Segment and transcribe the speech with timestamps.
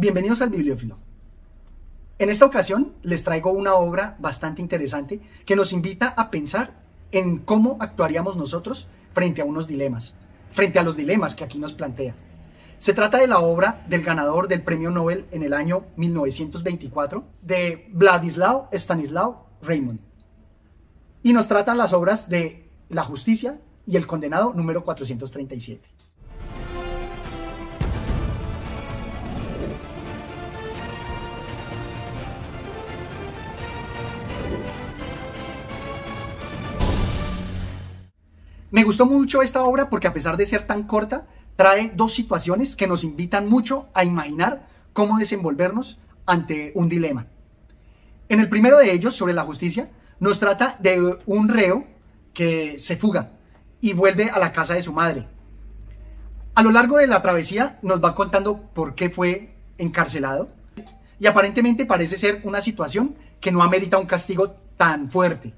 [0.00, 0.96] Bienvenidos al Bibliófilo.
[2.20, 7.38] En esta ocasión les traigo una obra bastante interesante que nos invita a pensar en
[7.38, 10.14] cómo actuaríamos nosotros frente a unos dilemas,
[10.52, 12.14] frente a los dilemas que aquí nos plantea.
[12.76, 17.88] Se trata de la obra del ganador del Premio Nobel en el año 1924, de
[17.92, 19.98] Vladislav Stanislav Raymond.
[21.24, 25.88] Y nos tratan las obras de La justicia y el condenado número 437.
[38.70, 42.76] Me gustó mucho esta obra porque a pesar de ser tan corta, trae dos situaciones
[42.76, 47.26] que nos invitan mucho a imaginar cómo desenvolvernos ante un dilema.
[48.28, 51.86] En el primero de ellos, sobre la justicia, nos trata de un reo
[52.34, 53.32] que se fuga
[53.80, 55.26] y vuelve a la casa de su madre.
[56.54, 60.50] A lo largo de la travesía nos va contando por qué fue encarcelado
[61.18, 65.54] y aparentemente parece ser una situación que no amerita un castigo tan fuerte.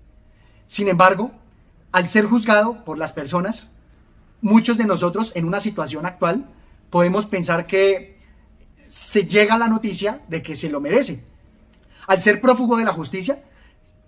[0.67, 1.33] Sin embargo,
[1.93, 3.71] al ser juzgado por las personas,
[4.41, 6.49] muchos de nosotros en una situación actual
[6.91, 8.19] podemos pensar que
[8.87, 11.25] se llega la noticia de que se lo merece.
[12.07, 13.43] Al ser prófugo de la justicia,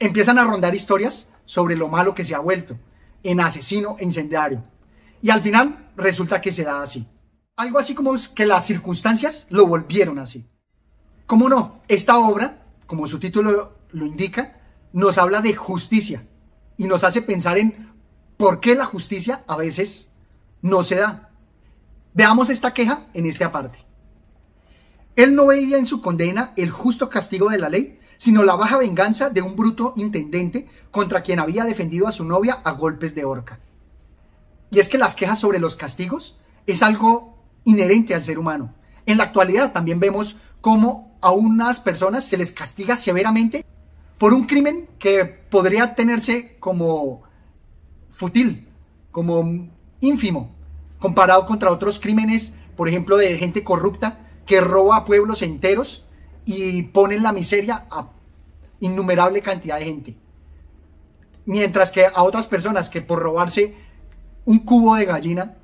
[0.01, 2.77] empiezan a rondar historias sobre lo malo que se ha vuelto,
[3.23, 4.65] en asesino e incendiario.
[5.21, 7.07] Y al final resulta que se da así.
[7.57, 10.49] Algo así como que las circunstancias lo volvieron así.
[11.27, 11.81] ¿Cómo no?
[11.87, 14.61] Esta obra, como su título lo indica,
[14.93, 16.25] nos habla de justicia,
[16.77, 17.91] y nos hace pensar en
[18.37, 20.11] por qué la justicia a veces
[20.63, 21.31] no se da.
[22.15, 23.79] Veamos esta queja en esta parte.
[25.17, 28.79] Él no veía en su condena el justo castigo de la ley, sino la baja
[28.79, 33.25] venganza de un bruto intendente contra quien había defendido a su novia a golpes de
[33.25, 33.61] horca.
[34.71, 38.75] Y es que las quejas sobre los castigos es algo inherente al ser humano.
[39.07, 43.65] En la actualidad también vemos cómo a unas personas se les castiga severamente
[44.23, 47.25] por un crimen que podría tenerse como
[48.13, 48.69] fútil,
[49.11, 50.55] como ínfimo,
[51.01, 56.05] comparado contra otros crímenes, por ejemplo, de gente corrupta que roba a pueblos enteros
[56.45, 58.11] y pone en la miseria a
[58.79, 60.17] innumerable cantidad de gente.
[61.45, 63.75] Mientras que a otras personas que por robarse
[64.45, 65.57] un cubo de gallina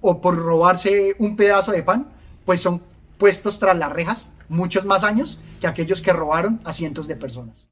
[0.00, 2.10] o por robarse un pedazo de pan,
[2.44, 2.82] pues son
[3.16, 7.71] puestos tras las rejas muchos más años que aquellos que robaron a cientos de personas.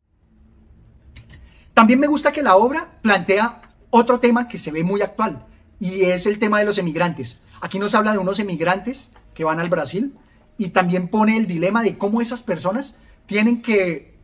[1.80, 5.46] También me gusta que la obra plantea otro tema que se ve muy actual
[5.78, 7.40] y es el tema de los emigrantes.
[7.62, 10.14] Aquí nos habla de unos emigrantes que van al Brasil
[10.58, 14.14] y también pone el dilema de cómo esas personas tienen que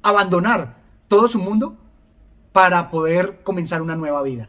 [0.00, 0.78] abandonar
[1.08, 1.76] todo su mundo
[2.52, 4.48] para poder comenzar una nueva vida.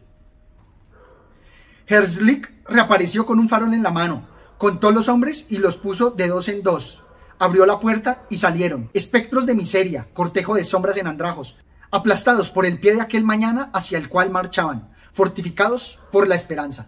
[1.87, 6.29] Herzlich reapareció con un farol en la mano, contó los hombres y los puso de
[6.29, 7.03] dos en dos.
[7.37, 8.89] Abrió la puerta y salieron.
[8.93, 11.57] Espectros de miseria, cortejo de sombras en andrajos,
[11.91, 16.87] aplastados por el pie de aquel mañana hacia el cual marchaban, fortificados por la esperanza.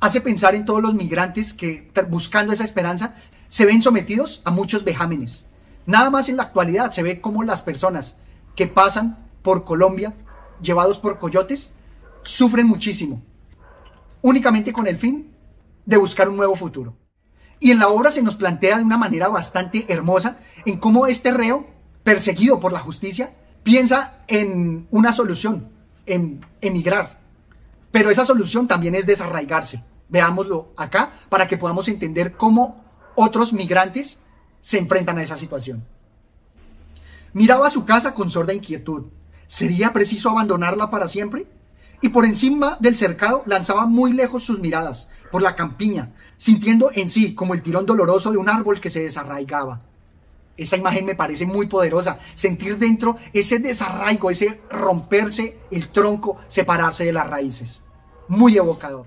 [0.00, 3.14] Hace pensar en todos los migrantes que, buscando esa esperanza,
[3.48, 5.46] se ven sometidos a muchos vejámenes.
[5.86, 8.16] Nada más en la actualidad se ve como las personas
[8.54, 10.14] que pasan por Colombia,
[10.60, 11.72] llevados por coyotes,
[12.22, 13.22] sufren muchísimo,
[14.20, 15.32] únicamente con el fin
[15.84, 16.96] de buscar un nuevo futuro.
[17.60, 21.30] Y en la obra se nos plantea de una manera bastante hermosa en cómo este
[21.30, 21.66] reo,
[22.02, 23.34] perseguido por la justicia,
[23.66, 25.68] piensa en una solución,
[26.06, 27.18] en emigrar.
[27.90, 29.82] Pero esa solución también es desarraigarse.
[30.08, 32.84] Veámoslo acá para que podamos entender cómo
[33.16, 34.20] otros migrantes
[34.60, 35.84] se enfrentan a esa situación.
[37.32, 39.06] Miraba su casa con sorda inquietud.
[39.48, 41.48] ¿Sería preciso abandonarla para siempre?
[42.00, 47.08] Y por encima del cercado lanzaba muy lejos sus miradas, por la campiña, sintiendo en
[47.08, 49.82] sí como el tirón doloroso de un árbol que se desarraigaba.
[50.56, 52.18] Esa imagen me parece muy poderosa.
[52.34, 57.82] Sentir dentro ese desarraigo, ese romperse el tronco, separarse de las raíces.
[58.28, 59.06] Muy evocador.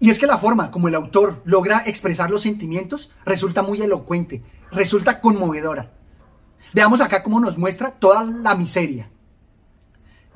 [0.00, 4.42] Y es que la forma como el autor logra expresar los sentimientos resulta muy elocuente,
[4.70, 5.92] resulta conmovedora.
[6.72, 9.10] Veamos acá cómo nos muestra toda la miseria.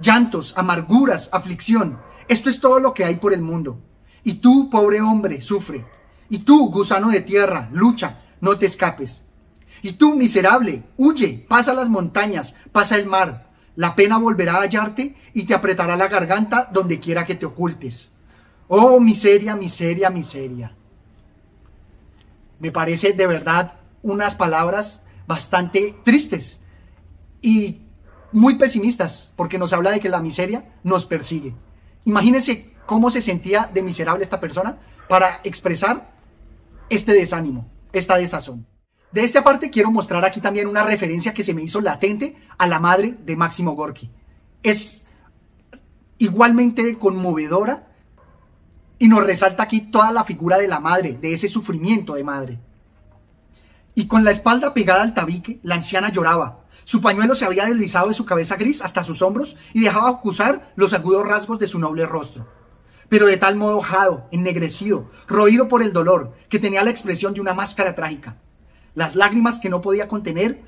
[0.01, 2.01] Llantos, amarguras, aflicción.
[2.29, 3.81] Esto es todo lo que hay por el mundo.
[4.25, 5.85] Y tú, pobre hombre, sufre.
[6.29, 9.23] Y tú, gusano de tierra, lucha, no te escapes.
[9.81, 13.51] Y tú, miserable, huye, pasa las montañas, pasa el mar.
[13.75, 18.13] La pena volverá a hallarte y te apretará la garganta donde quiera que te ocultes.
[18.69, 20.77] Oh, miseria, miseria, miseria.
[22.59, 26.61] Me parece de verdad unas palabras bastante tristes
[27.41, 27.83] y
[28.33, 31.55] muy pesimistas, porque nos habla de que la miseria nos persigue.
[32.05, 34.79] Imagínense cómo se sentía de miserable esta persona
[35.09, 36.13] para expresar
[36.89, 38.67] este desánimo, esta desazón.
[39.13, 42.67] De esta parte quiero mostrar aquí también una referencia que se me hizo latente a
[42.67, 44.11] la madre de Máximo Gorki.
[44.63, 45.05] Es
[46.17, 47.89] igualmente conmovedora
[48.99, 52.61] y nos resalta aquí toda la figura de la madre, de ese sufrimiento de madre.
[53.95, 56.61] Y con la espalda pegada al tabique, la anciana lloraba.
[56.85, 60.73] Su pañuelo se había deslizado de su cabeza gris hasta sus hombros y dejaba acusar
[60.75, 62.49] los agudos rasgos de su noble rostro.
[63.11, 67.43] Pero de tal modo jado, ennegrecido, roído por el dolor, que tenía la expresión de
[67.43, 68.39] una máscara trágica.
[68.95, 70.63] Las lágrimas que no podía contener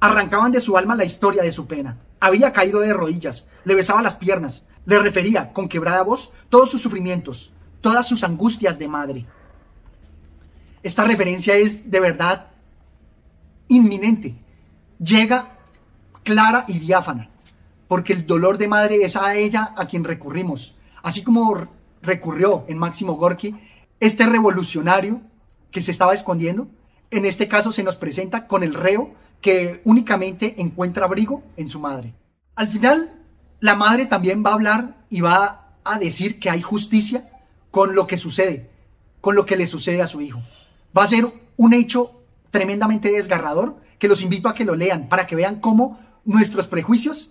[0.00, 1.98] arrancaban de su alma la historia de su pena.
[2.20, 6.80] Había caído de rodillas, le besaba las piernas, le refería con quebrada voz todos sus
[6.80, 9.26] sufrimientos, todas sus angustias de madre.
[10.82, 12.46] Esta referencia es de verdad
[13.68, 14.34] inminente.
[14.98, 15.58] Llega
[16.24, 17.30] clara y diáfana,
[17.88, 20.74] porque el dolor de madre es a ella a quien recurrimos.
[21.02, 21.68] Así como
[22.02, 23.54] recurrió en Máximo Gorki,
[24.00, 25.20] este revolucionario
[25.70, 26.68] que se estaba escondiendo,
[27.10, 31.80] en este caso se nos presenta con el reo que únicamente encuentra abrigo en su
[31.80, 32.14] madre.
[32.54, 33.18] Al final,
[33.60, 37.28] la madre también va a hablar y va a decir que hay justicia
[37.70, 38.70] con lo que sucede,
[39.20, 40.40] con lo que le sucede a su hijo.
[40.96, 41.26] Va a ser
[41.56, 45.98] un hecho tremendamente desgarrador que los invito a que lo lean para que vean cómo
[46.24, 47.30] nuestros prejuicios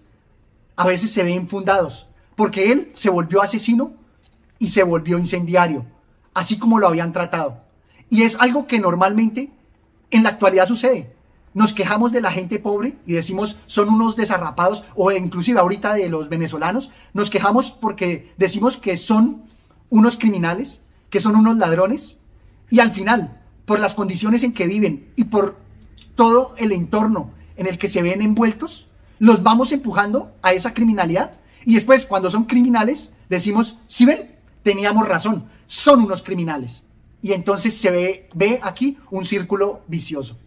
[0.76, 3.94] a veces se ven fundados, porque él se volvió asesino
[4.60, 5.86] y se volvió incendiario,
[6.34, 7.64] así como lo habían tratado.
[8.10, 9.52] Y es algo que normalmente
[10.12, 11.14] en la actualidad sucede.
[11.54, 16.10] Nos quejamos de la gente pobre y decimos son unos desarrapados o inclusive ahorita de
[16.10, 19.44] los venezolanos, nos quejamos porque decimos que son
[19.90, 22.18] unos criminales, que son unos ladrones,
[22.70, 25.58] y al final, por las condiciones en que viven y por
[26.16, 31.34] todo el entorno en el que se ven envueltos, los vamos empujando a esa criminalidad
[31.66, 36.84] y después cuando son criminales decimos, si ven, teníamos razón, son unos criminales.
[37.22, 40.38] Y entonces se ve, ve aquí un círculo vicioso.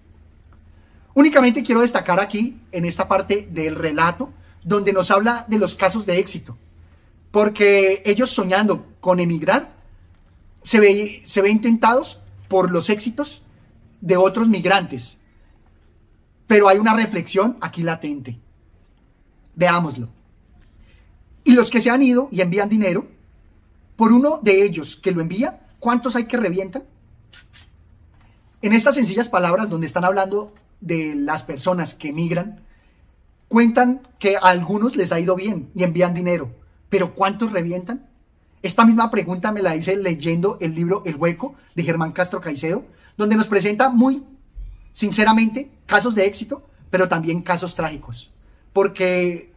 [1.15, 4.33] Únicamente quiero destacar aquí, en esta parte del relato,
[4.65, 6.57] donde nos habla de los casos de éxito
[7.33, 9.75] porque ellos soñando con emigrar,
[10.63, 13.43] se, ve, se ven tentados por los éxitos
[14.01, 15.19] de otros migrantes.
[16.47, 18.39] Pero hay una reflexión aquí latente.
[19.57, 20.11] Veámoslo.
[21.45, 23.09] Y los que se han ido y envían dinero,
[23.97, 26.85] por uno de ellos que lo envía, ¿cuántos hay que revientan?
[28.63, 32.61] En estas sencillas palabras donde están hablando de las personas que emigran,
[33.49, 36.55] cuentan que a algunos les ha ido bien y envían dinero,
[36.89, 38.09] pero ¿cuántos revientan?
[38.63, 42.85] Esta misma pregunta me la hice leyendo el libro El Hueco de Germán Castro Caicedo,
[43.17, 44.23] donde nos presenta muy
[44.93, 48.31] sinceramente casos de éxito, pero también casos trágicos.
[48.73, 49.53] Porque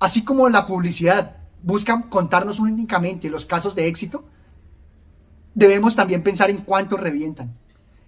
[0.00, 4.26] así como la publicidad busca contarnos únicamente los casos de éxito,
[5.54, 7.56] debemos también pensar en cuántos revientan.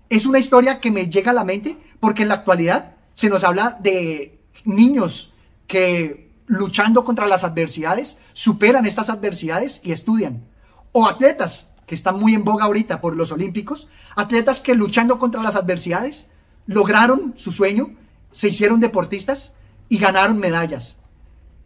[0.08, 3.44] Es una historia que me llega a la mente porque en la actualidad se nos
[3.44, 5.32] habla de niños
[5.67, 10.44] que luchando contra las adversidades, superan estas adversidades y estudian.
[10.93, 15.43] O atletas, que están muy en boga ahorita por los Olímpicos, atletas que luchando contra
[15.43, 16.31] las adversidades
[16.67, 17.91] lograron su sueño,
[18.32, 19.52] se hicieron deportistas
[19.88, 20.96] y ganaron medallas.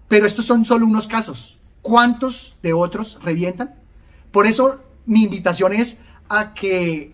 [0.09, 1.59] Pero estos son solo unos casos.
[1.83, 3.75] ¿Cuántos de otros revientan?
[4.33, 7.13] Por eso mi invitación es a que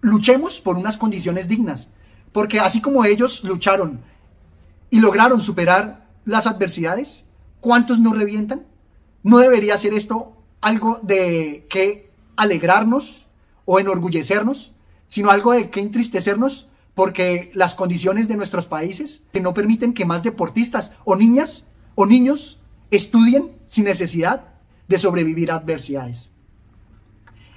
[0.00, 1.90] luchemos por unas condiciones dignas.
[2.32, 4.00] Porque así como ellos lucharon
[4.90, 7.24] y lograron superar las adversidades?
[7.60, 8.66] ¿Cuántos nos revientan?
[9.22, 13.26] ¿No debería ser esto algo de que alegrarnos
[13.64, 14.72] o enorgullecernos,
[15.08, 20.04] sino algo de que entristecernos porque las condiciones de nuestros países que no permiten que
[20.04, 22.58] más deportistas o niñas o niños
[22.90, 24.44] estudien sin necesidad
[24.88, 26.30] de sobrevivir a adversidades?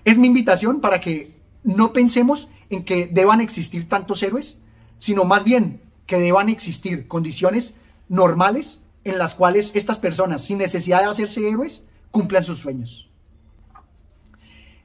[0.06, 4.60] Es mi invitación para que no pensemos en que deban existir tantos héroes,
[4.98, 7.76] sino más bien que deban existir condiciones
[8.08, 13.10] normales en las cuales estas personas, sin necesidad de hacerse héroes, cumplan sus sueños.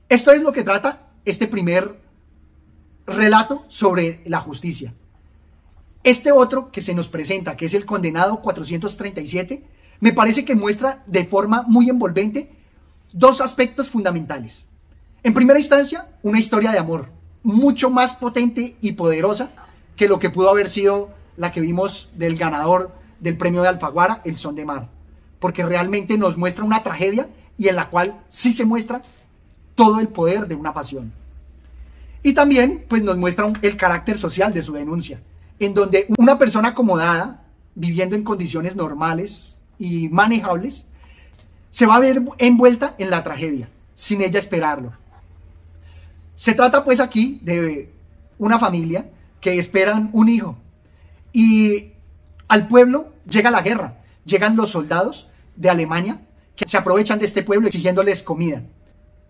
[0.08, 2.00] Esto es lo que trata este primer
[3.06, 4.94] relato sobre la justicia.
[6.02, 9.64] Este otro que se nos presenta, que es el condenado 437,
[10.00, 12.50] me parece que muestra de forma muy envolvente
[13.12, 14.66] dos aspectos fundamentales.
[15.24, 17.08] En primera instancia, una historia de amor,
[17.42, 19.48] mucho más potente y poderosa
[19.96, 24.20] que lo que pudo haber sido la que vimos del ganador del premio de Alfaguara,
[24.26, 24.90] El Son de Mar,
[25.40, 27.26] porque realmente nos muestra una tragedia
[27.56, 29.00] y en la cual sí se muestra
[29.74, 31.10] todo el poder de una pasión.
[32.22, 35.22] Y también pues nos muestra el carácter social de su denuncia,
[35.58, 40.86] en donde una persona acomodada, viviendo en condiciones normales y manejables,
[41.70, 44.92] se va a ver envuelta en la tragedia, sin ella esperarlo.
[46.34, 47.92] Se trata pues aquí de
[48.38, 49.10] una familia
[49.40, 50.56] que esperan un hijo
[51.32, 51.92] y
[52.48, 56.20] al pueblo llega la guerra, llegan los soldados de Alemania
[56.56, 58.62] que se aprovechan de este pueblo exigiéndoles comida.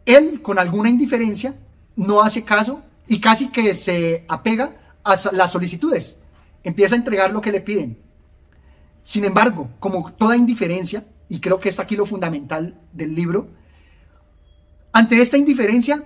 [0.06, 1.54] Él, con alguna indiferencia,
[1.96, 6.18] no hace caso y casi que se apega a las solicitudes.
[6.62, 7.98] Empieza a entregar lo que le piden.
[9.02, 13.48] Sin embargo, como toda indiferencia, y creo que está aquí lo fundamental del libro,
[14.92, 16.04] ante esta indiferencia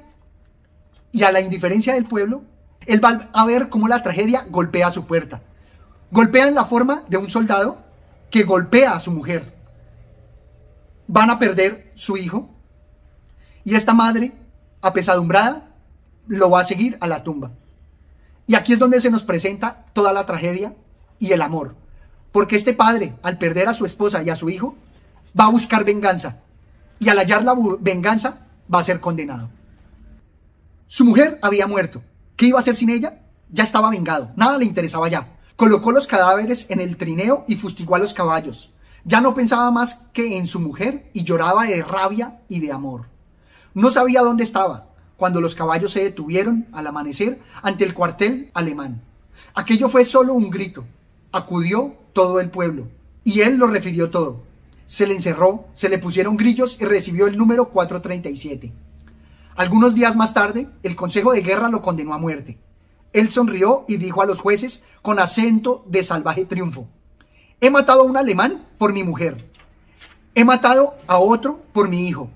[1.13, 2.43] y a la indiferencia del pueblo,
[2.87, 5.43] él va a ver cómo la tragedia golpea su puerta.
[6.11, 7.79] Golpea en la forma de un soldado
[8.31, 9.55] que golpea a su mujer.
[11.07, 12.51] Van a perder su hijo
[13.65, 14.33] y esta madre,
[14.81, 15.69] apesadumbrada,
[16.27, 17.51] lo va a seguir a la tumba.
[18.47, 20.75] Y aquí es donde se nos presenta toda la tragedia
[21.19, 21.75] y el amor.
[22.33, 24.75] Porque este padre, al perder a su esposa y a su hijo,
[25.39, 26.39] va a buscar venganza.
[26.99, 29.51] Y al hallar la venganza, va a ser condenado.
[30.91, 32.03] Su mujer había muerto.
[32.35, 33.21] ¿Qué iba a hacer sin ella?
[33.51, 34.33] Ya estaba vengado.
[34.37, 35.37] Nada le interesaba ya.
[35.55, 38.73] Colocó los cadáveres en el trineo y fustigó a los caballos.
[39.05, 43.05] Ya no pensaba más que en su mujer y lloraba de rabia y de amor.
[43.75, 49.03] No sabía dónde estaba cuando los caballos se detuvieron al amanecer ante el cuartel alemán.
[49.55, 50.87] Aquello fue solo un grito.
[51.33, 52.89] Acudió todo el pueblo
[53.25, 54.43] y él lo refirió todo.
[54.87, 58.73] Se le encerró, se le pusieron grillos y recibió el número 437.
[59.59, 62.61] Algunos días más tarde, el Consejo de Guerra lo condenó a muerte.
[63.13, 66.87] Él sonrió y dijo a los jueces con acento de salvaje triunfo,
[67.61, 69.51] he matado a un alemán por mi mujer,
[70.37, 72.31] he matado a otro por mi hijo,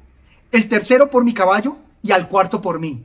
[0.50, 3.04] el tercero por mi caballo y al cuarto por mí.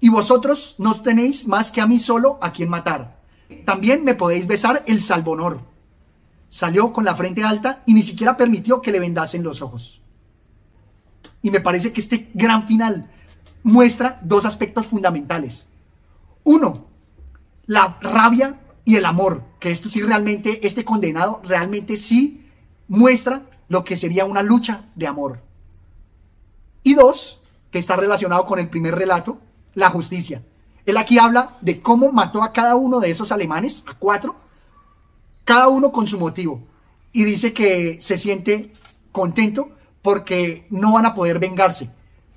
[0.00, 3.20] Y vosotros no tenéis más que a mí solo a quien matar.
[3.66, 5.60] También me podéis besar el salvonor.
[6.48, 10.00] Salió con la frente alta y ni siquiera permitió que le vendasen los ojos.
[11.42, 13.10] Y me parece que este gran final
[13.62, 15.66] muestra dos aspectos fundamentales.
[16.44, 16.86] Uno,
[17.66, 22.48] la rabia y el amor, que esto sí realmente, este condenado realmente sí
[22.88, 25.40] muestra lo que sería una lucha de amor.
[26.82, 27.40] Y dos,
[27.70, 29.38] que está relacionado con el primer relato,
[29.74, 30.42] la justicia.
[30.86, 34.34] Él aquí habla de cómo mató a cada uno de esos alemanes, a cuatro,
[35.44, 36.62] cada uno con su motivo.
[37.12, 38.72] Y dice que se siente
[39.12, 39.70] contento
[40.02, 41.90] porque no van a poder vengarse,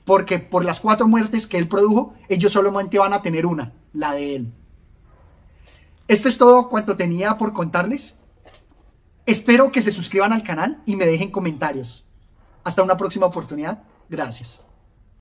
[0.06, 4.14] porque por las cuatro muertes que él produjo, ellos solamente van a tener una, la
[4.14, 4.54] de él.
[6.08, 8.20] Esto es todo cuanto tenía por contarles.
[9.26, 12.06] Espero que se suscriban al canal y me dejen comentarios.
[12.64, 13.84] Hasta una próxima oportunidad.
[14.10, 14.68] Gracias.